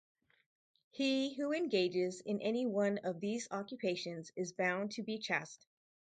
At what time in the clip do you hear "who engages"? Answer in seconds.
1.35-2.21